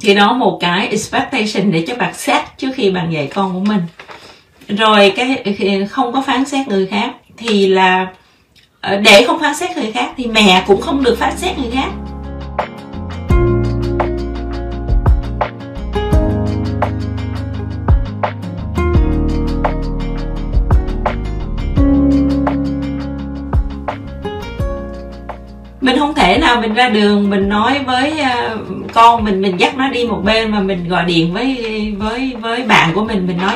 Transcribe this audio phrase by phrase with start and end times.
[0.00, 3.60] thì đó một cái expectation để cho bạn set trước khi bạn dạy con của
[3.60, 3.80] mình.
[4.68, 8.06] Rồi cái không có phán xét người khác thì là
[8.80, 11.70] ờ, để không phán xét người khác thì mẹ cũng không được phán xét người
[11.74, 12.09] khác.
[26.20, 28.58] Thể nào mình ra đường mình nói với ờ,
[28.92, 31.56] con mình mình dắt nó đi một bên mà mình gọi điện với
[31.98, 33.54] với với bạn của mình mình nói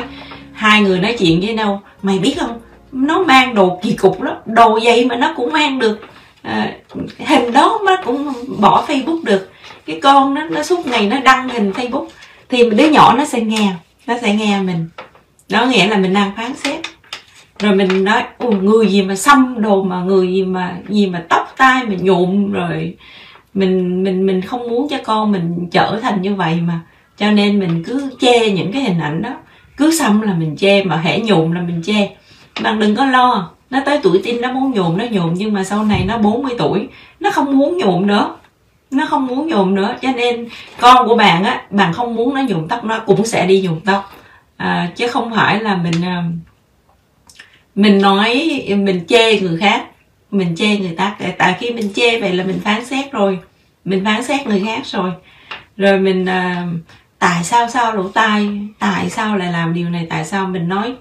[0.53, 2.59] hai người nói chuyện với nhau mày biết không?
[2.91, 5.99] Nó mang đồ kỳ cục lắm đồ vậy mà nó cũng mang được.
[6.41, 6.71] À,
[7.19, 9.51] hình đó nó cũng bỏ facebook được.
[9.85, 12.07] Cái con nó nó suốt ngày nó đăng hình facebook
[12.49, 13.73] thì đứa nhỏ nó sẽ nghe
[14.07, 14.89] nó sẽ nghe mình.
[15.49, 16.79] Đó nghĩa là mình đang phán xét.
[17.59, 18.23] Rồi mình nói
[18.61, 22.51] người gì mà xăm đồ mà người gì mà gì mà tóc tay mình nhuộm
[22.51, 22.97] rồi
[23.53, 26.79] mình mình mình không muốn cho con mình trở thành như vậy mà.
[27.17, 29.29] Cho nên mình cứ che những cái hình ảnh đó.
[29.77, 32.15] Cứ xong là mình che mà hễ nhuộm là mình che.
[32.63, 35.63] Bạn đừng có lo nó tới tuổi tin nó muốn nhuộm nó nhuộm nhưng mà
[35.63, 36.87] sau này nó 40 tuổi
[37.19, 38.35] nó không muốn nhuộm nữa.
[38.91, 39.95] Nó không muốn nhuộm nữa.
[40.01, 40.47] Cho nên
[40.79, 43.79] con của bạn á bạn không muốn nó nhuộm tóc nó cũng sẽ đi nhuộm
[43.79, 44.13] tóc.
[44.57, 46.23] À, chứ không phải là mình à,
[47.75, 49.85] mình nói mình chê người khác
[50.31, 53.39] mình chê người ta tại khi mình chê vậy là mình phán xét rồi.
[53.85, 55.11] Mình phán xét người khác rồi.
[55.77, 56.79] Rồi mình uh,
[57.19, 60.93] tại sao sao lỗ tai tại sao lại làm điều này tại sao mình nói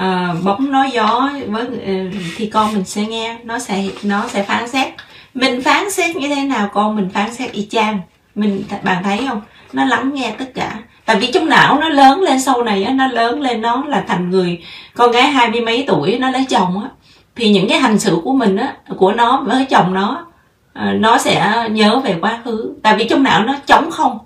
[0.00, 4.42] uh, bóng nói gió với uh, thì con mình sẽ nghe nó sẽ nó sẽ
[4.42, 4.88] phán xét.
[5.34, 8.00] Mình phán xét như thế nào con mình phán xét y chang.
[8.34, 9.40] Mình bạn thấy không?
[9.72, 10.78] Nó lắng nghe tất cả.
[11.04, 14.30] Tại vì trong não nó lớn lên sau này nó lớn lên nó là thành
[14.30, 16.88] người con gái hai mươi mấy tuổi nó lấy chồng á
[17.36, 20.26] thì những cái hành xử của mình á của nó với chồng nó
[20.72, 22.74] à, nó sẽ nhớ về quá khứ.
[22.82, 24.18] Tại vì trong não nó trống không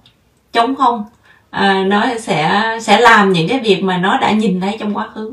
[0.52, 1.04] trống không.
[1.50, 5.08] À, nó sẽ sẽ làm những cái việc mà nó đã nhìn thấy trong quá
[5.14, 5.32] khứ.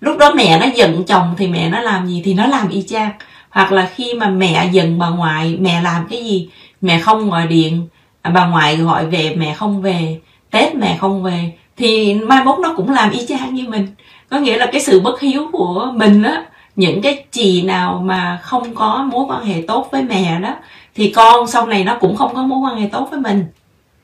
[0.00, 2.82] Lúc đó mẹ nó giận chồng thì mẹ nó làm gì thì nó làm y
[2.82, 3.10] chang.
[3.50, 6.48] Hoặc là khi mà mẹ giận bà ngoại mẹ làm cái gì?
[6.80, 7.88] Mẹ không gọi điện
[8.22, 10.20] à, bà ngoại gọi về mẹ không về.
[10.50, 11.52] Tết mẹ không về.
[11.76, 13.86] Thì mai mốt nó cũng làm y chang như mình.
[14.30, 16.42] Có nghĩa là cái sự bất hiếu của mình á
[16.76, 20.54] những cái chị nào mà không có mối quan hệ tốt với mẹ đó
[20.94, 23.44] thì con sau này nó cũng không có mối quan hệ tốt với mình.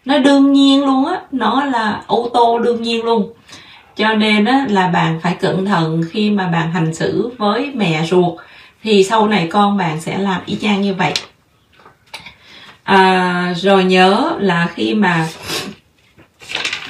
[0.04, 3.32] Nó đương nhiên luôn á nó là ô tô đương nhiên luôn.
[3.96, 8.04] Cho nên á là bạn phải cẩn thận khi mà bạn hành xử với mẹ
[8.06, 8.38] ruột
[8.82, 11.12] thì sau này con bạn sẽ làm y chang như vậy.
[12.82, 15.28] À, rồi nhớ là khi mà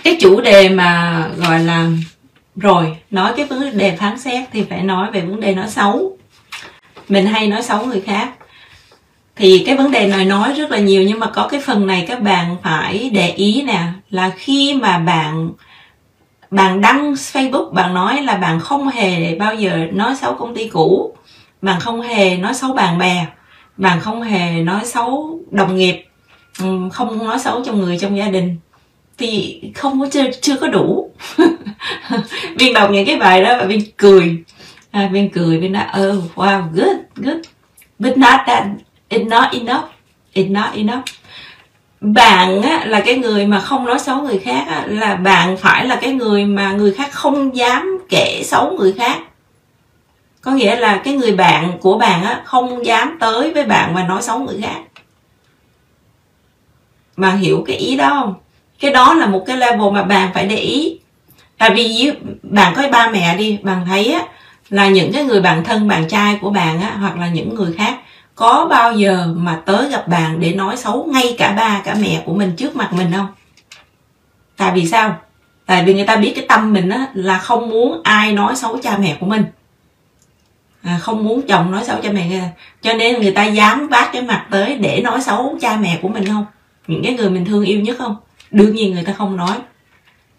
[0.05, 1.87] cái chủ đề mà gọi là
[2.61, 6.17] rồi nói cái vấn đề phán xét thì phải nói về vấn đề nói xấu.
[7.09, 8.31] Mình hay nói xấu người khác.
[9.37, 12.05] Thì cái vấn đề này nói rất là nhiều nhưng mà có cái phần này
[12.09, 15.51] các bạn phải để ý nè là khi mà bạn
[16.51, 20.69] bạn đăng facebook bạn nói là bạn không hề bao giờ nói xấu công ty
[20.69, 21.17] cũ
[21.63, 23.27] bạn không hề nói xấu bạn bè
[23.77, 26.05] bạn không hề nói xấu đồng nghiệp
[26.61, 28.57] ừ, không nói xấu trong người trong gia đình
[29.19, 31.08] thì không có chưa, chưa có đủ.
[32.59, 34.45] viên đọc những cái bài đó và viên cười.
[34.91, 37.39] À, viên cười viên nói oh wow good good.
[37.99, 38.67] But not that
[39.11, 39.85] it's not enough.
[40.35, 41.05] It's not enough.
[42.01, 45.87] Bạn á, là cái người mà không nói xấu người khác á, là bạn phải
[45.87, 49.19] là cái người mà người khác không dám kể xấu người khác.
[50.41, 54.05] Có nghĩa là cái người bạn của bạn á, không dám tới với bạn mà
[54.09, 54.79] nói xấu người khác.
[57.17, 58.35] Bạn hiểu cái ý đó không?
[58.81, 60.99] Cái đó là một cái level mà bạn phải để ý
[61.59, 64.23] tại vì bạn có ba mẹ đi bạn thấy á,
[64.71, 67.73] là những cái người bạn thân bạn trai của bạn á, hoặc là những người
[67.73, 67.99] khác
[68.35, 72.23] có bao giờ mà tới gặp bạn để nói xấu ngay cả ba cả mẹ
[72.25, 73.27] của mình trước mặt mình không?
[74.57, 75.17] Tại vì sao?
[75.67, 78.79] Tại vì người ta biết cái tâm mình á là không muốn ai nói xấu
[78.83, 79.45] cha mẹ của mình.
[80.83, 82.51] À, không muốn chồng nói xấu cha mẹ
[82.83, 86.09] cho nên người ta dám vác cái mặt tới để nói xấu cha mẹ của
[86.09, 86.47] mình không?
[86.87, 88.17] Những cái người mình thương yêu nhất không?
[88.51, 89.57] Đương nhiên người ta không nói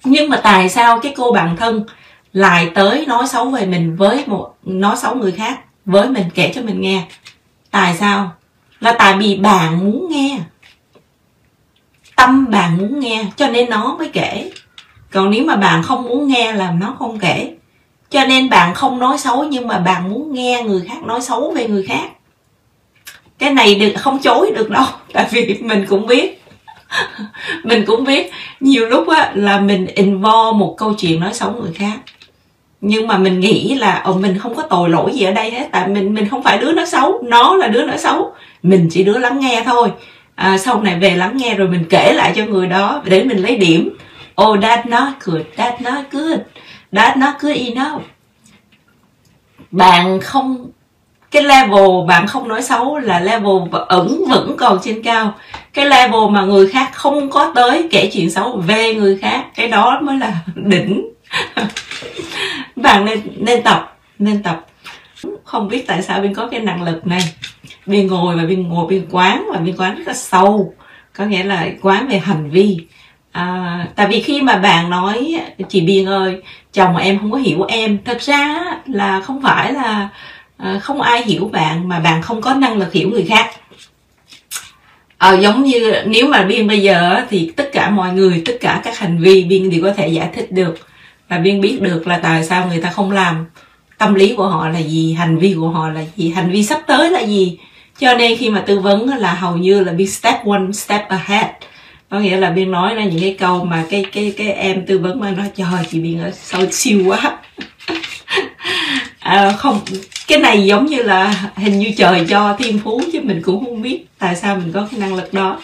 [0.03, 1.83] nhưng mà tại sao cái cô bạn thân
[2.33, 6.51] lại tới nói xấu về mình với một, nói xấu người khác, với mình kể
[6.55, 7.03] cho mình nghe?
[7.71, 8.31] Tại sao?
[8.79, 10.39] Là tại vì bạn muốn nghe.
[12.15, 14.51] Tâm bạn muốn nghe, cho nên nó mới kể.
[15.11, 17.55] Còn nếu mà bạn không muốn nghe là nó không kể.
[18.09, 21.51] Cho nên bạn không nói xấu, nhưng mà bạn muốn nghe người khác nói xấu
[21.55, 22.09] về người khác.
[23.37, 26.38] Cái này được, không chối được đâu, tại vì mình cũng biết.
[27.63, 31.73] mình cũng biết nhiều lúc á là mình involve một câu chuyện nói xấu người
[31.73, 31.97] khác.
[32.81, 35.67] Nhưng mà mình nghĩ là ồ mình không có tội lỗi gì ở đây hết
[35.71, 38.33] tại mình mình không phải đứa nói xấu nó là đứa nói xấu.
[38.63, 39.91] Mình chỉ đứa lắng nghe thôi.
[40.35, 43.37] À, sau này về lắng nghe rồi mình kể lại cho người đó để mình
[43.37, 43.97] lấy điểm.
[44.41, 46.39] Oh that not good that not good
[46.91, 48.01] that not good enough.
[49.71, 50.69] Bạn không
[51.31, 55.33] cái level bạn không nói xấu là level ẩn vẫn còn trên cao
[55.79, 59.67] cái level mà người khác không có tới kể chuyện xấu về người khác cái
[59.67, 61.09] đó mới là đỉnh.
[62.75, 64.65] Bạn nên nên tập nên tập.
[65.43, 67.21] Không biết tại sao bên có cái năng lực này.
[67.85, 70.73] Bên ngồi và bên ngồi bên quán và bên quán rất là sâu.
[71.13, 72.77] Có nghĩa là quán về hành vi.
[73.31, 76.41] À, tại vì khi mà bạn nói chị biên ơi
[76.73, 77.97] chồng em không có hiểu em.
[78.05, 80.09] Thật ra là không phải là
[80.57, 83.49] à, không ai hiểu bạn mà bạn không có năng lực hiểu người khác
[85.19, 88.81] à, giống như nếu mà biên bây giờ thì tất cả mọi người tất cả
[88.83, 90.75] các hành vi biên đều có thể giải thích được.
[91.29, 93.45] Và biên biết được là tại sao người ta không làm.
[93.97, 96.81] Tâm lý của họ là gì hành vi của họ là gì hành vi sắp
[96.87, 97.57] tới là gì.
[97.99, 101.45] Cho nên khi mà tư vấn là hầu như là biên step one step ahead.
[102.09, 104.99] Có nghĩa là biên nói ra những cái câu mà cái cái cái em tư
[104.99, 107.37] vấn mà nói trời chị biên ở sâu siêu quá
[109.29, 109.79] à, không
[110.27, 113.81] cái này giống như là hình như trời cho thiên phú chứ mình cũng không
[113.81, 115.59] biết tại sao mình có cái năng lực đó.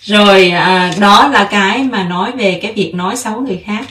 [0.00, 3.84] Rồi à, đó là cái mà nói về cái việc nói xấu người khác.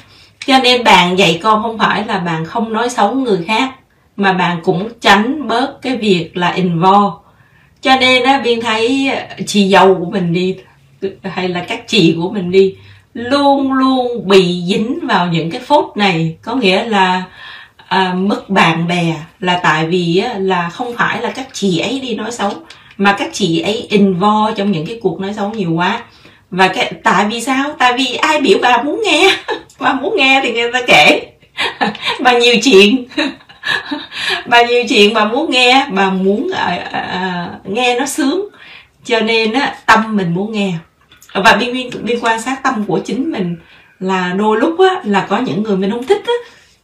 [0.46, 3.72] Cho nên bạn dạy con không phải là bạn không nói xấu người khác
[4.16, 7.12] mà bạn cũng tránh bớt cái việc là involve.
[7.82, 9.12] Cho nên á viên thấy
[9.48, 10.56] chị dâu của mình đi
[11.24, 12.76] hay là các chị của mình đi
[13.14, 16.38] luôn luôn bị dính vào những cái phốt này.
[16.42, 17.24] Có nghĩa là
[17.94, 22.00] à, mất bạn bè là tại vì á, là không phải là các chị ấy
[22.00, 22.52] đi nói xấu
[22.98, 26.02] mà các chị ấy involve trong những cái cuộc nói xấu nhiều quá.
[26.52, 27.76] Và cái tại vì sao?
[27.80, 29.36] Tại vì ai biểu bà muốn nghe?
[29.80, 31.32] Bà muốn nghe thì người ta kể.
[32.20, 33.06] Bà nhiều chuyện.
[34.46, 38.48] Bà nhiều chuyện bà muốn nghe bà muốn à, à, à, nghe nó sướng.
[39.06, 40.74] Cho nên á tâm mình muốn nghe.
[41.34, 43.58] Và biên biên biên quan sát tâm của chính mình
[44.00, 46.34] là đôi lúc á là có những người mình không thích á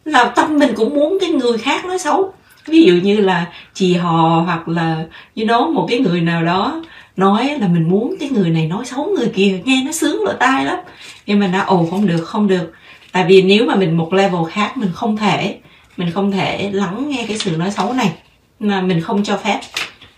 [0.05, 2.33] là tâm mình cũng muốn cái người khác nói xấu.
[2.67, 5.05] Ví dụ như là chị hò hoặc là
[5.35, 6.83] như đó một cái người nào đó
[7.17, 10.33] nói là mình muốn cái người này nói xấu người kia, nghe nó sướng lỗ
[10.33, 10.79] tai lắm.
[11.25, 12.73] Nhưng mà nó, ồ, không được không được.
[13.11, 15.57] Tại vì nếu mà mình một level khác, mình không thể,
[15.97, 18.11] mình không thể lắng nghe cái sự nói xấu này,
[18.59, 19.59] mà mình không cho phép.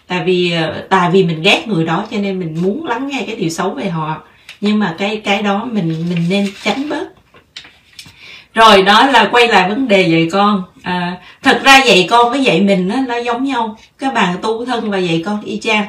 [0.07, 3.23] Tại vì ờ, tại vì mình ghét người đó cho nên mình muốn lắng nghe
[3.27, 4.23] cái điều xấu về họ.
[4.61, 7.10] Nhưng mà cái cái đó mình mình nên tránh bớt
[8.61, 10.63] rồi đó là quay lại vấn đề dạy con.
[10.83, 13.77] À, thật ra dạy con với dạy mình nó, nó giống nhau.
[13.97, 15.85] Các bạn tu thân và dạy con y chang.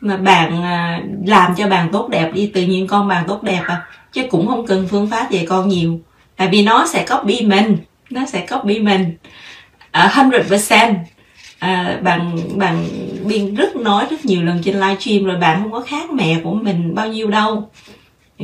[0.00, 3.62] Mà bạn à, làm cho bạn tốt đẹp đi tự nhiên con bạn tốt đẹp
[3.66, 3.82] à.
[4.12, 6.00] Chứ cũng không cần phương pháp dạy con nhiều.
[6.36, 7.78] Tại vì nó sẽ copy mình.
[8.10, 9.16] Nó sẽ copy mình.
[9.90, 10.96] Ở hundred percent.
[11.58, 12.84] À, bạn bạn
[13.24, 16.54] biên rất nói rất nhiều lần trên livestream rồi bạn không có khác mẹ của
[16.54, 17.70] mình bao nhiêu đâu.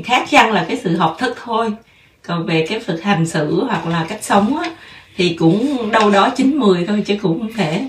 [0.05, 1.73] Khác chăng là cái sự học thức thôi
[2.27, 4.71] còn về cái thực hành xử hoặc là cách sống á,
[5.17, 7.89] thì cũng đâu đó chín mười thôi chứ cũng không thể.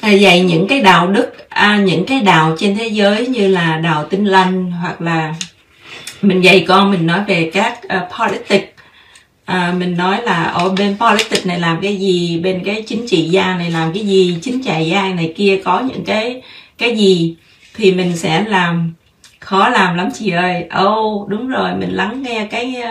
[0.00, 3.76] À, dạy những cái đạo đức à, những cái đạo trên thế giới như là
[3.76, 5.34] đạo tinh lành hoặc là
[6.22, 8.72] mình dạy con mình nói về các uh, politics.
[9.44, 12.40] À, mình nói là ở bên politics này làm cái gì?
[12.40, 14.38] Bên cái chính trị gia này làm cái gì?
[14.42, 16.42] Chính trị gia này kia có những cái
[16.78, 17.34] cái gì?
[17.74, 18.92] Thì mình sẽ làm
[19.46, 20.66] khó làm lắm chị ơi.
[20.70, 22.90] Ô oh, đúng rồi mình lắng nghe cái ờ,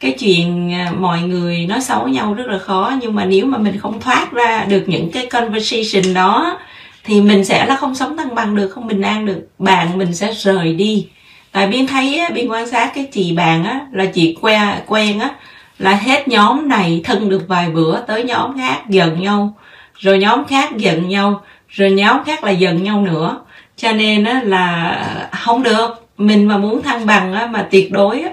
[0.00, 2.92] cái chuyện ờ, mọi người nói xấu nhau rất là khó.
[3.00, 6.58] Nhưng mà nếu mà mình không thoát ra được những cái conversation đó
[7.04, 9.48] thì mình sẽ là không sống thăng bằng được không bình an được.
[9.58, 11.06] Bạn mình sẽ rời đi.
[11.52, 15.20] Tại biên thấy á, biên quan sát cái chị bạn á là chị quen quen
[15.20, 15.30] á
[15.78, 19.56] là hết nhóm này thân được vài bữa tới nhóm khác giận nhau.
[19.98, 23.40] Rồi nhóm khác giận nhau rồi nhóm khác là giận nhau nữa
[23.76, 25.88] cho nên á, là không được.
[26.18, 28.30] Mình mà muốn thăng bằng á, mà tuyệt đối á,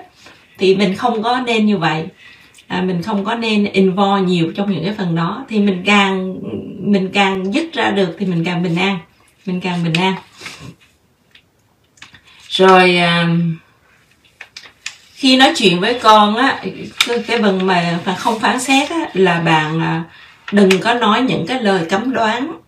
[0.58, 2.06] thì mình không có nên như vậy.
[2.68, 5.46] À, mình không có nên involve nhiều trong những cái phần đó.
[5.50, 6.36] Thì mình càng
[6.80, 9.00] mình càng dứt ra được thì mình càng bình an.
[9.46, 10.14] Mình càng bình an.
[12.50, 13.28] Rồi à,
[15.14, 16.64] khi nói chuyện với con á
[17.08, 20.04] cái phần mà không phán xét á là bạn à,
[20.52, 22.61] đừng có nói những cái lời cấm đoán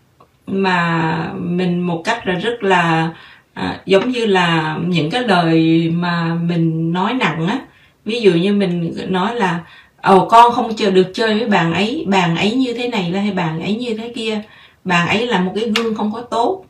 [0.47, 3.09] mà mình một cách là rất là
[3.53, 7.59] à, giống như là những cái lời mà mình nói nặng á.
[8.05, 9.59] Ví dụ như mình nói là
[10.01, 13.21] ồ con không chờ được chơi với bạn ấy bạn ấy như thế này là
[13.21, 14.41] hay bạn ấy như thế kia.
[14.83, 16.65] Bạn ấy là một cái gương không có tốt.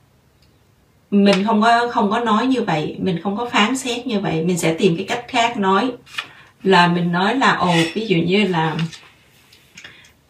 [1.11, 4.43] Mình không có không có nói như vậy mình không có phán xét như vậy.
[4.45, 5.91] Mình sẽ tìm cái cách khác nói.
[6.63, 8.75] Là mình nói là ồ ví dụ như là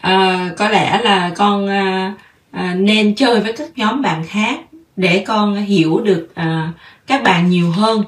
[0.08, 2.20] uh, có lẽ là con uh,
[2.54, 4.60] à, nên chơi với các nhóm bạn khác
[4.96, 6.72] để con hiểu được à,
[7.08, 8.04] các bạn nhiều hơn.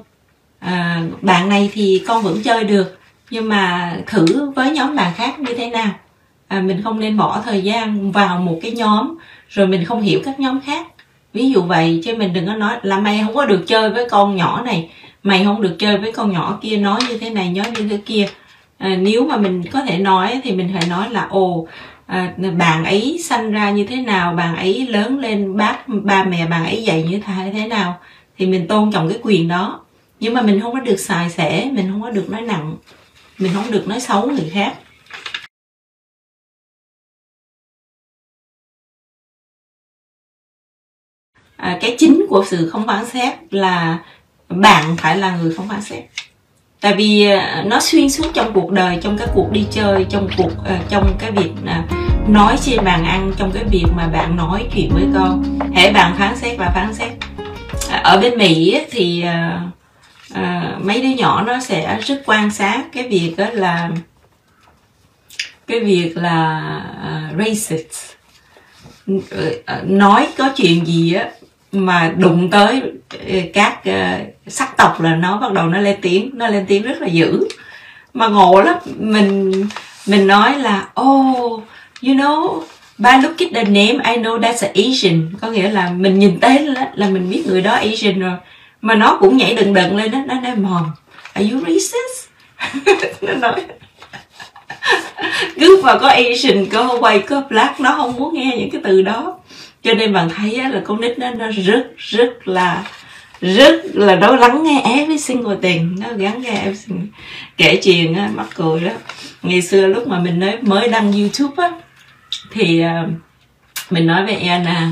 [0.59, 2.97] À, bạn này thì con vẫn chơi được
[3.29, 5.91] nhưng mà thử với nhóm bạn khác như thế nào?
[6.47, 9.15] À, mình không nên bỏ thời gian vào một cái nhóm
[9.49, 10.87] rồi mình không hiểu các nhóm khác.
[11.33, 14.09] Ví dụ vậy chứ mình đừng có nói là mày không có được chơi với
[14.09, 14.89] con nhỏ này
[15.23, 17.99] mày không được chơi với con nhỏ kia nói như thế này nói như thế
[18.05, 18.27] kia.
[18.77, 21.67] À, nếu mà mình có thể nói thì mình phải nói là ồ
[22.05, 26.47] à, bạn ấy sanh ra như thế nào bạn ấy lớn lên bác ba mẹ
[26.47, 27.19] bạn ấy dạy như
[27.53, 27.99] thế nào
[28.37, 29.81] thì mình tôn trọng cái quyền đó.
[30.19, 32.77] Nhưng mà mình không có được xài xẻ mình không có được nói nặng
[33.39, 34.73] mình không được nói xấu người khác.
[41.57, 44.03] À, cái chính của sự không phán xét là
[44.49, 46.03] bạn phải là người không phán xét
[46.85, 50.27] tại vì à, nó xuyên suốt trong cuộc đời trong các cuộc đi chơi trong
[50.37, 54.35] cuộc uh, trong cái việc uh, nói trên bàn ăn trong cái việc mà bạn
[54.35, 55.59] nói chuyện với con.
[55.73, 57.11] Hễ bạn phán xét và phán xét.
[58.03, 59.61] Ở bên mỹ thì uh,
[60.31, 63.89] uh, mấy đứa nhỏ nó sẽ rất quan sát cái việc đó là
[65.67, 66.61] cái việc là
[67.31, 68.15] uh, racist.
[69.65, 71.29] Ờ, nói có chuyện gì á
[71.75, 76.29] mà đụng tới ờ, các uh, sắc tộc là nó bắt đầu nó lên tiếng
[76.33, 77.47] nó lên tiếng rất là dữ.
[78.13, 79.51] Mà ngộ lắm mình
[80.07, 81.63] mình nói là oh
[82.01, 82.61] you know
[82.97, 85.29] by look at the name I know that's an Asian.
[85.41, 88.37] Có nghĩa là mình nhìn tên là, là mình biết người đó Asian rồi.
[88.81, 90.91] Mà nó cũng nhảy đừng đừng lên đó nó nói mòn,
[91.33, 92.29] are you racist?
[93.21, 93.61] Nó nói.
[95.59, 99.01] Cứ mà có Asian có white có black nó không muốn nghe những cái từ
[99.01, 99.37] đó
[99.85, 102.83] cho nên bạn thấy là con nít nó nó rất rất là
[103.41, 107.07] rất là nó lắng nghe every single thing nó gắn nghe every single
[107.57, 108.91] kể chuyện á mắc cười đó
[109.41, 111.71] ngày xưa lúc mà mình mới mới đăng youtube á
[112.51, 113.09] thì uh,
[113.89, 114.91] mình nói với Anna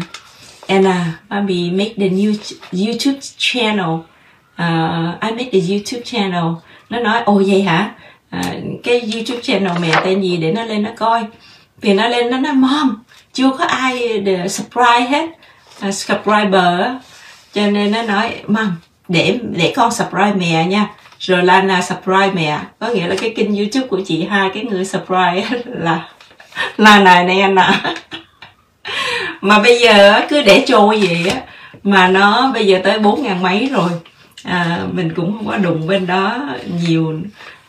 [0.68, 2.34] Anna mommy make the new
[2.72, 3.94] YouTube channel.
[4.60, 6.44] Uh, I make the YouTube channel.
[6.90, 7.92] Nó nói ồ vậy hả?
[8.36, 8.46] Uh,
[8.84, 11.24] cái YouTube channel mẹ tên gì để nó lên nó coi.
[11.82, 13.03] Thì nó lên nó nói mom
[13.34, 15.30] chưa có ai để subscribe hết.
[15.88, 16.80] Uh, subscriber
[17.54, 18.76] cho nên nó nói mầm
[19.08, 20.90] để để con subscribe mẹ nha.
[21.20, 22.60] Rồi Lana subscribe mẹ.
[22.80, 26.10] Có nghĩa là cái kênh youtube của chị hai cái người subscribe là
[26.78, 27.96] Lana này anh ạ.
[29.42, 31.42] Mà bây giờ cứ để trôi vậy á
[31.84, 33.90] mà nó bây giờ tới bốn ngàn mấy rồi.
[34.44, 36.38] À, mình cũng không có đụng bên đó
[36.88, 37.14] nhiều.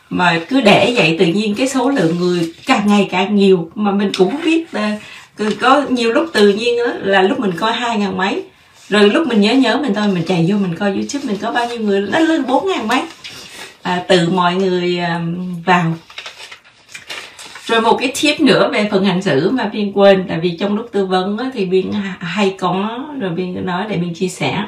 [0.09, 3.71] Mà cứ để vậy tự nhiên cái số lượng người càng ngày càng nhiều.
[3.75, 4.91] Mà mình cũng không biết à,
[5.59, 8.43] có nhiều lúc tự nhiên đó, là lúc mình coi hai ngàn mấy.
[8.89, 11.51] Rồi lúc mình nhớ nhớ mình thôi mình chạy vô mình coi youtube mình có
[11.51, 13.01] bao nhiêu người nó lên bốn ngàn mấy.
[13.81, 15.93] À, từ mọi người um, vào.
[17.65, 20.75] Rồi một cái tip nữa về phần hành xử mà biên quên tại vì trong
[20.75, 24.63] lúc tư vấn á, thì biên hay có rồi biên nói để biên chia sẻ.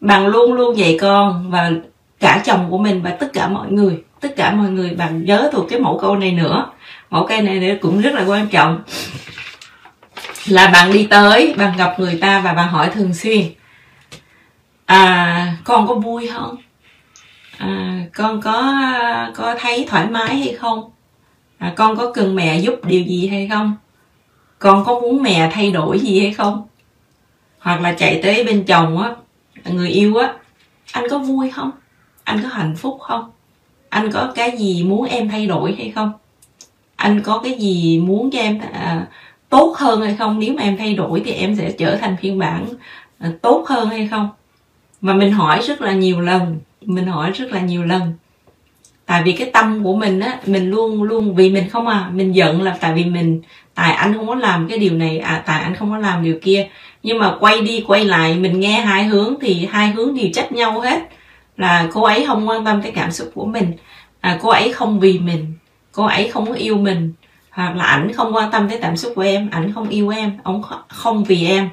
[0.00, 1.70] Bằng luôn luôn dạy con và
[2.20, 5.50] cả chồng của mình và tất cả mọi người tất cả mọi người bằng nhớ
[5.52, 6.66] thuộc cái mẫu câu này nữa.
[7.10, 8.82] Mẫu cây này nữa cũng rất là quan trọng
[10.46, 13.42] là bạn đi tới bạn gặp người ta và bạn hỏi thường xuyên.
[14.86, 16.56] À con có vui không?
[17.58, 18.74] À, con có
[19.34, 20.90] có thấy thoải mái hay không?
[21.58, 23.76] À, con có cần mẹ giúp điều gì hay không?
[24.58, 26.68] Con có muốn mẹ thay đổi gì hay không?
[27.58, 29.10] Hoặc là chạy tới bên chồng á
[29.64, 30.34] người yêu á
[30.92, 31.70] anh có vui không?
[32.24, 33.30] Anh có hạnh phúc không?
[33.88, 36.12] Anh có cái gì muốn em thay đổi hay không?
[36.96, 39.06] Anh có cái gì muốn cho em à,
[39.52, 40.38] tốt hơn hay không?
[40.38, 42.66] Nếu mà em thay đổi thì em sẽ trở thành phiên bản
[43.18, 44.28] ờ, tốt hơn hay không?
[45.00, 48.12] Và mình hỏi rất là nhiều lần mình hỏi rất là nhiều lần.
[49.06, 52.34] Tại vì cái tâm của mình á mình luôn luôn vì mình không à mình
[52.34, 53.42] giận là tại vì mình
[53.74, 56.38] tại anh không có làm cái điều này à tại anh không có làm điều
[56.42, 56.68] kia.
[57.02, 60.52] Nhưng mà quay đi quay lại mình nghe hai hướng thì hai hướng đều trách
[60.52, 61.02] nhau hết.
[61.56, 63.72] Là cô ấy không quan tâm tới cảm xúc của mình
[64.20, 65.46] à, cô ấy không vì mình
[65.92, 67.12] cô ấy không có yêu mình
[67.52, 70.38] hoặc là ảnh không quan tâm tới cảm xúc của em, ảnh không yêu em,
[70.42, 71.68] ông không vì em.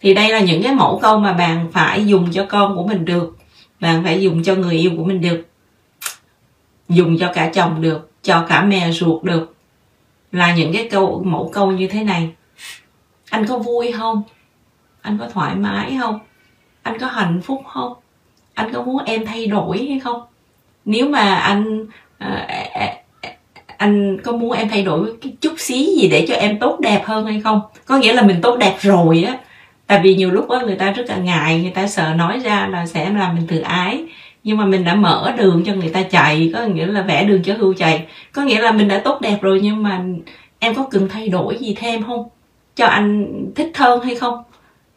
[0.00, 3.04] Thì đây là những cái mẫu câu mà bạn phải dùng cho con của mình
[3.04, 3.36] được.
[3.80, 5.46] Bạn phải dùng cho người yêu của mình được.
[6.88, 9.54] Dùng cho cả chồng được, cho cả mẹ ruột được.
[10.32, 12.30] Là những cái câu, mẫu câu như thế này.
[13.30, 14.22] Anh có vui không?
[15.00, 16.18] Anh có thoải mái không?
[16.82, 17.92] Anh có hạnh phúc không?
[18.54, 20.22] Anh có muốn em thay đổi hay không?
[20.84, 21.86] Nếu mà anh
[22.18, 22.93] à,
[23.76, 27.02] anh có muốn em thay đổi cái chút xí gì để cho em tốt đẹp
[27.04, 27.60] hơn hay không?
[27.86, 29.38] Có nghĩa là mình tốt đẹp rồi á.
[29.86, 32.68] Tại vì nhiều lúc á, người ta rất là ngại, người ta sợ nói ra
[32.72, 34.04] là sẽ làm mình tự ái.
[34.44, 37.42] Nhưng mà mình đã mở đường cho người ta chạy, có nghĩa là vẽ đường
[37.42, 38.06] cho hưu chạy.
[38.32, 40.02] Có nghĩa là mình đã tốt đẹp rồi, nhưng mà
[40.58, 42.28] em có cần thay đổi gì thêm không?
[42.76, 44.42] Cho anh thích hơn hay không?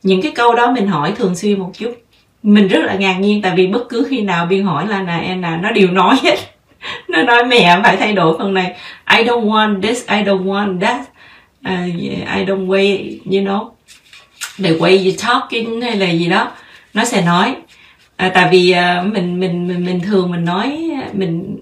[0.03, 1.93] Những cái câu đó mình hỏi thường xuyên một chút.
[2.43, 5.19] Mình rất là ngạc nhiên, tại vì bất cứ khi nào biên hỏi là nè
[5.23, 6.35] em là nó đều nói hết.
[7.07, 8.75] nó nói mẹ phải thay đổi phần này.
[9.17, 11.01] I don't want this I don't want that.
[11.65, 11.99] Uh,
[12.35, 13.69] I don't way you know
[14.57, 16.51] the way you talking hay là gì đó.
[16.93, 17.55] Nó sẽ nói.
[18.15, 21.57] À, tại vì uh, mình mình mình mình thường mình nói mình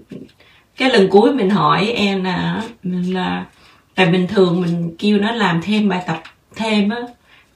[0.76, 3.44] cái lần cuối mình hỏi em là mình là
[3.94, 6.22] tại bình thường mình kêu nó làm thêm bài tập
[6.56, 7.00] thêm á.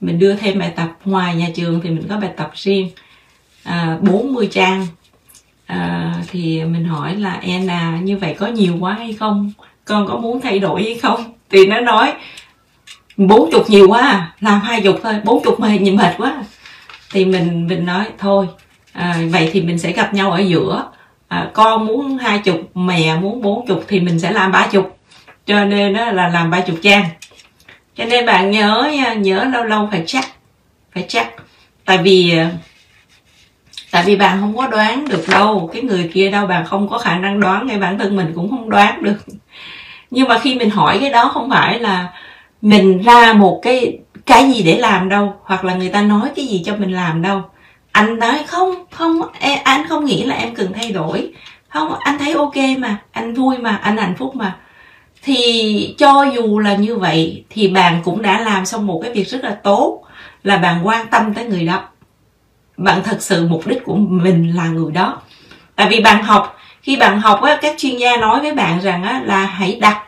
[0.01, 2.89] Mình đưa thêm bài tập ngoài nhà trường thì mình có bài tập riêng.
[3.63, 4.87] À, 40 trang
[5.71, 9.51] à, thì mình hỏi là em à như vậy có nhiều quá hay không?
[9.85, 11.33] Con có muốn thay đổi hay không?
[11.49, 12.13] Thì nó nói
[13.17, 16.31] bốn chục nhiều quá à, làm hai chục thôi bốn chục mệt nhìn mệt quá
[16.31, 16.43] à.
[17.11, 18.47] thì mình mình nói thôi
[18.93, 20.91] à, vậy thì mình sẽ gặp nhau ở giữa.
[21.27, 24.97] À, con muốn hai chục mẹ muốn bốn chục thì mình sẽ làm ba chục.
[25.45, 27.05] Cho nên đó là làm ba chục trang.
[27.95, 30.25] Cho nên bạn nhớ nha nhớ lâu lâu phải chắc
[30.93, 31.27] phải chắc
[31.85, 32.51] tại vì à,
[33.91, 35.69] tại vì bạn không có đoán được đâu.
[35.73, 38.49] Cái người kia đâu bạn không có khả năng đoán ngay bản thân mình cũng
[38.49, 39.17] không đoán được.
[40.11, 42.13] Nhưng mà khi mình hỏi cái đó không phải là
[42.61, 46.45] mình ra một cái cái gì để làm đâu hoặc là người ta nói cái
[46.45, 47.41] gì cho mình làm đâu.
[47.91, 51.33] Anh nói không không em, anh không nghĩ là em cần thay đổi.
[51.69, 54.55] Không anh thấy ok mà anh vui mà anh hạnh phúc mà.
[55.23, 59.27] Thì cho dù là như vậy thì bạn cũng đã làm xong một cái việc
[59.27, 60.03] rất là tốt
[60.43, 61.83] là bạn quan tâm tới người đó
[62.83, 65.21] bạn thật sự mục đích của mình là người đó.
[65.75, 69.03] Tại vì bạn học khi bạn học á, các chuyên gia nói với bạn rằng
[69.03, 70.03] á, là hãy đặt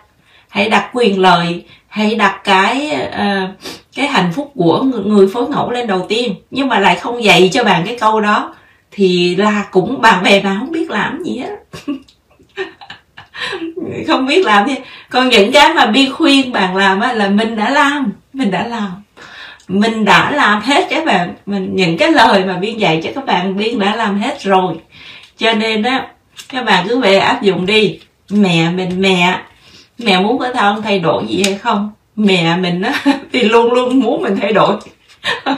[0.50, 3.50] hãy đặt quyền lợi hãy đặt cái uh,
[3.96, 6.36] cái hạnh phúc của người phối ngẫu lên đầu tiên.
[6.51, 8.56] Nhưng mà lại không dạy cho bạn cái câu đó
[8.92, 11.50] thì là cũng bạn bè bạn không biết làm gì hết.
[14.08, 14.75] Không biết làm gì
[15.10, 18.68] còn những cái mà bi khuyên bạn làm á là mình đã làm mình đã
[18.68, 19.02] làm
[19.67, 21.34] mình đã làm hết các bạn.
[21.46, 24.75] Mình, những cái lời mà biên dạy cho các bạn, biên đã làm hết rồi.
[25.38, 26.08] Cho nên á,
[26.50, 28.00] các bạn cứ về áp dụng đi.
[28.29, 29.39] Mẹ mình, mẹ
[29.98, 31.92] mẹ muốn có thân thay đổi gì hay không?
[32.16, 32.94] Mẹ mình á,
[33.33, 34.75] thì luôn luôn muốn mình thay đổi.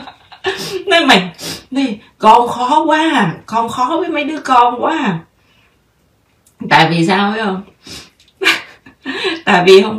[0.86, 1.30] Nói mày,
[1.70, 3.34] đi, con khó quá à.
[3.46, 5.18] Con khó với mấy đứa con quá à.
[6.70, 7.62] Tại vì sao phải không?
[9.44, 9.98] Tại vì hôm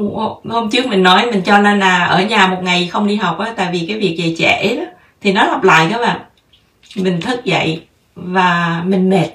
[0.50, 3.54] hôm trước mình nói mình cho Lana ở nhà một ngày không đi học á
[3.56, 4.84] tại vì cái việc về trễ đó
[5.22, 6.20] thì nó lặp lại các bạn.
[6.96, 7.82] Mình thức dậy
[8.16, 9.30] và mình mệt.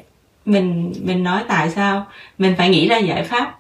[0.44, 2.06] Mình mình nói tại sao?
[2.38, 3.56] Mình phải nghĩ ra giải pháp.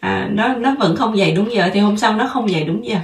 [0.00, 2.86] À, nó nó vẫn không dậy đúng giờ thì hôm sau nó không dậy đúng
[2.86, 2.96] giờ.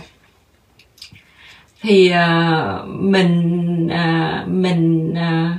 [1.82, 5.56] Thì uh, mình uh, mình uh,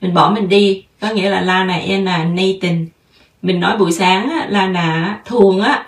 [0.00, 0.84] mình bỏ mình đi.
[1.00, 2.86] Có nghĩa là Lana Anna Nathan.
[3.42, 5.86] Mình nói buổi sáng á, là là thường á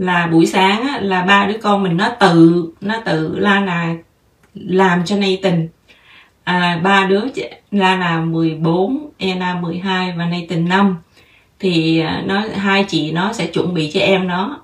[0.00, 3.94] là buổi sáng á, là ba đứa con mình nó tự nó tự la là
[4.54, 5.68] làm cho Nathan.
[6.44, 7.20] À, ba đứa
[7.70, 10.96] la là 14 Anna 12 và Nathan 5
[11.58, 14.60] thì à, nó hai chị nó sẽ chuẩn bị cho em nó.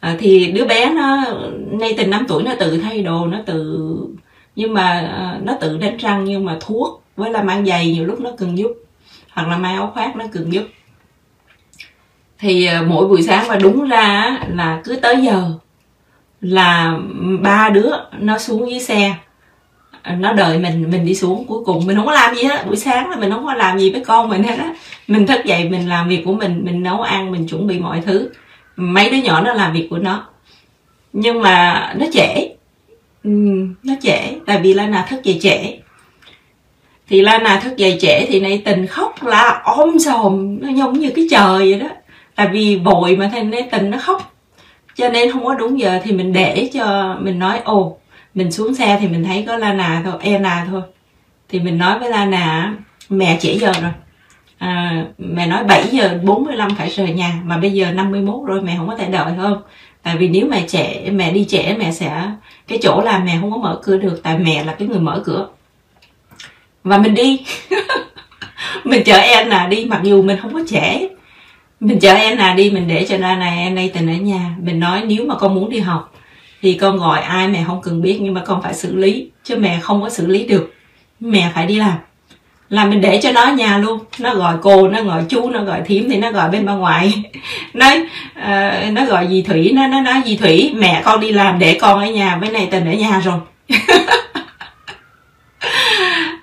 [0.00, 1.24] À, thì đứa bé nó
[1.70, 3.88] Nathan 5 tuổi nó tự thay đồ nó tự
[4.56, 8.04] nhưng mà à, nó tự đánh răng nhưng mà thuốc với là mang giày nhiều
[8.06, 8.72] lúc nó cần giúp.
[9.30, 10.64] Hoặc là mang áo khoác nó cần giúp
[12.38, 15.50] thì ờ, mỗi buổi sáng mà đúng ra là cứ tới giờ
[16.40, 16.98] là
[17.40, 19.14] ba đứa nó xuống dưới xe.
[20.18, 21.86] Nó đợi mình mình đi xuống cuối cùng.
[21.86, 22.66] Mình không có làm gì hết.
[22.66, 24.74] Buổi sáng là mình không có làm gì với con mình hết á.
[25.06, 28.00] Mình thức dậy mình làm việc của mình mình nấu ăn mình chuẩn bị mọi
[28.06, 28.30] thứ.
[28.76, 30.24] Mấy đứa nhỏ nó làm việc của nó.
[31.12, 32.48] Nhưng mà nó trễ.
[33.24, 33.30] Ừ,
[33.82, 34.18] nó trễ.
[34.46, 35.78] Tại vì Lana thức dậy trễ.
[37.08, 40.58] Thì Lana thức dậy trễ thì nay tình khóc là ôm sòm.
[40.60, 41.88] Nó giống như cái trời vậy đó
[42.34, 44.34] tại vì vội mà thành nên tình nó khóc.
[44.94, 47.98] Cho nên không có đúng giờ thì mình để cho mình nói ồ
[48.34, 50.82] mình xuống xe thì mình thấy có la nà thôi Ena thôi.
[51.48, 52.74] Thì mình nói với la nà
[53.08, 53.92] mẹ trễ giờ rồi.
[54.58, 58.74] À, mẹ nói 7 giờ 45 phải rời nhà mà bây giờ 51 rồi mẹ
[58.76, 59.62] không có thể đợi hơn
[60.02, 62.30] tại vì nếu mẹ trẻ mẹ đi trễ mẹ sẽ
[62.68, 65.22] cái chỗ làm mẹ không có mở cửa được tại mẹ là cái người mở
[65.24, 65.48] cửa.
[66.84, 67.44] Và mình đi.
[68.84, 71.08] Mình chở em là đi mặc dù mình không có trẻ
[71.80, 74.54] mình chở Anna đi mình để cho Anna Anna tình ở nhà.
[74.58, 76.14] Mình nói nếu mà con muốn đi học
[76.62, 79.56] thì con gọi ai mẹ không cần biết nhưng mà con phải xử lý chứ
[79.56, 80.74] mẹ không có xử lý được.
[81.20, 81.94] Mẹ phải đi làm.
[82.68, 83.98] Là mình để cho nó ở nhà luôn.
[84.18, 87.12] Nó gọi cô nó gọi chú nó gọi thím thì nó gọi bên bà ngoại.
[87.74, 88.06] Nói
[88.38, 91.78] uh, nó gọi dì thủy nó nó nói dì thủy mẹ con đi làm để
[91.80, 93.38] con ở nhà với này tình ở nhà rồi.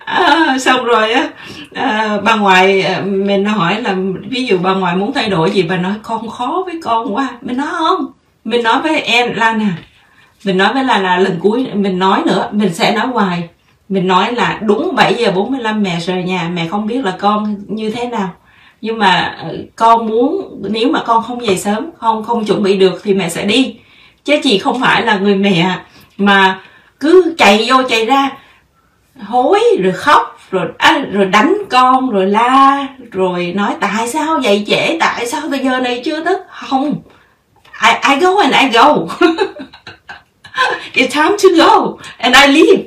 [0.06, 1.30] À, xong rồi á
[1.74, 3.96] à, bà ngoại à, mình hỏi là
[4.30, 7.30] ví dụ bà ngoại muốn thay đổi gì bà nói con khó với con quá.
[7.42, 8.06] Mình nói không.
[8.44, 9.78] Mình nói với em Lana
[10.44, 13.50] mình nói với Lana lần cuối mình nói nữa mình sẽ nói hoài.
[13.90, 17.56] Mình nói là đúng 7 giờ 45 mẹ rời nhà mẹ không biết là con
[17.68, 18.30] như thế nào.
[18.82, 22.78] Nhưng mà ờ, con muốn nếu mà con không về sớm không không chuẩn bị
[22.78, 23.76] được thì mẹ sẽ đi.
[24.26, 25.80] Chứ chị không phải là người mẹ
[26.18, 26.60] mà
[27.00, 28.32] cứ chạy vô chạy ra
[29.20, 34.64] hối rồi khóc rồi à, rồi đánh con rồi la rồi nói tại sao dậy
[34.68, 34.98] trễ?
[35.00, 36.40] Tại sao bây giờ này chưa thức?
[36.50, 37.02] Không.
[37.84, 38.96] I, I go and I go.
[40.94, 42.84] It's time to go and I leave.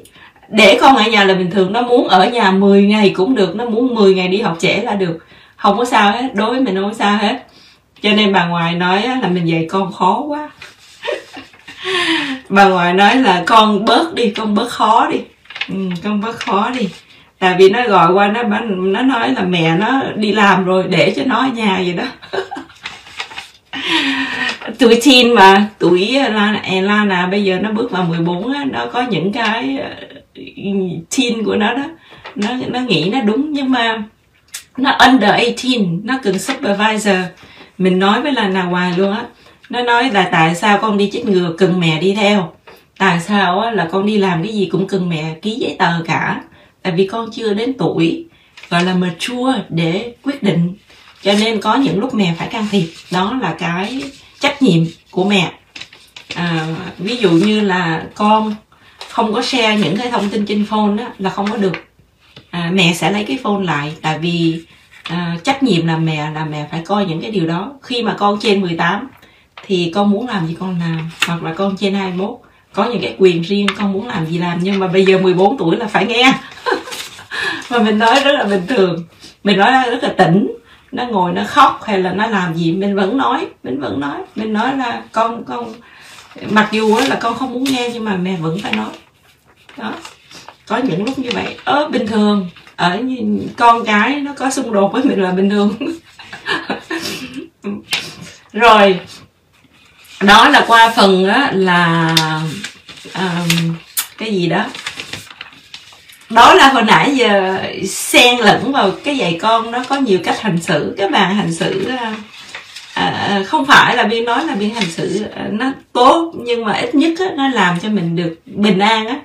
[0.48, 3.56] Để con ở nhà là bình thường nó muốn ở nhà 10 ngày cũng được
[3.56, 5.18] nó muốn 10 ngày đi học trễ là được.
[5.56, 7.38] Không có sao hết đối với mình không có sao hết.
[8.02, 10.50] Cho nên bà ngoại nói là mình dạy con khó quá.
[12.48, 15.18] Bà ngoại nói là con bớt đi con bớt khó đi.
[15.68, 15.74] Ừ,
[16.04, 16.88] con bớt khó đi
[17.44, 21.12] tại vì nó gọi qua nó nó nói là mẹ nó đi làm rồi để
[21.16, 22.04] cho nó ở nhà vậy đó.
[24.78, 28.64] Tuổi teen mà tuổi Lana, à, Lana à, bây giờ nó bước vào 14 á,
[28.64, 31.84] nó có những cái uh, teen của nó đó.
[32.34, 34.02] Nó nó nghĩ nó đúng nhưng mà
[34.76, 37.16] nó under 18 nó cần supervisor.
[37.78, 39.22] Mình nói với là hoài luôn á.
[39.70, 42.52] Nó nói là tại sao con đi chích ngừa cần mẹ đi theo.
[42.98, 46.02] Tại sao á, là con đi làm cái gì cũng cần mẹ ký giấy tờ
[46.06, 46.40] cả
[46.84, 48.24] tại vì con chưa đến tuổi
[48.70, 50.74] gọi là mature để quyết định.
[51.22, 52.86] Cho nên có những lúc mẹ phải can thiệp.
[53.10, 54.02] Đó là cái
[54.40, 55.52] trách nhiệm của mẹ.
[56.34, 56.66] À,
[56.98, 58.54] ví dụ như là con
[59.08, 61.72] không có share những cái thông tin trên phone đó là không có được.
[62.50, 64.60] À, mẹ sẽ lấy cái phone lại tại vì
[65.02, 67.72] à, trách nhiệm là mẹ là mẹ phải coi những cái điều đó.
[67.82, 69.08] Khi mà con trên 18
[69.66, 72.30] thì con muốn làm gì con làm hoặc là con trên 21
[72.72, 74.58] có những cái quyền riêng con muốn làm gì làm.
[74.62, 76.32] Nhưng mà bây giờ 14 tuổi là phải nghe
[77.74, 79.04] mà mình nói rất là bình thường.
[79.44, 80.56] Mình nói rất là tỉnh.
[80.92, 84.16] Nó ngồi nó khóc hay là nó làm gì mình vẫn nói mình vẫn nói.
[84.36, 85.74] Mình nói là con con
[86.50, 88.90] mặc dù là con không muốn nghe nhưng mà mẹ vẫn phải nói.
[89.76, 89.92] Đó.
[90.66, 91.56] Có những lúc như vậy.
[91.64, 92.50] Ớ bình thường.
[92.76, 93.00] Ở
[93.56, 95.74] con cái nó có xung đột với mình là bình thường.
[98.52, 99.00] Rồi.
[100.20, 102.14] Đó là qua phần á là
[103.14, 103.74] um,
[104.18, 104.64] cái gì đó?
[106.34, 110.40] Đó là hồi nãy giờ xen lẫn vào cái dạy con nó có nhiều cách
[110.40, 110.94] hành xử.
[110.98, 112.14] Các bạn hành xử à,
[112.94, 116.72] à, không phải là biên nói là biên hành xử à, nó tốt nhưng mà
[116.72, 119.16] ít nhất á, nó làm cho mình được bình an á.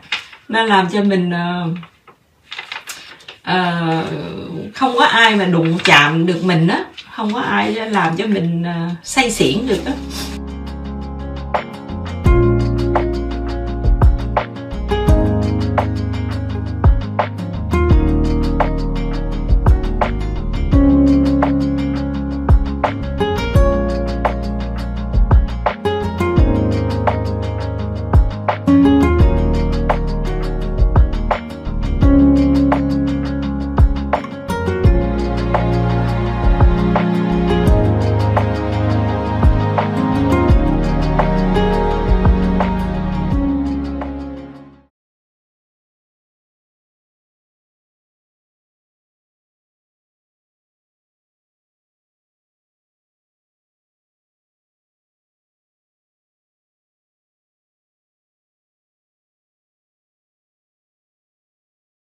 [0.47, 1.77] Nó làm cho mình uh,
[3.51, 6.83] uh, không có ai mà đụng chạm được mình á.
[7.11, 9.93] Không có ai làm cho mình uh, say xỉn được á.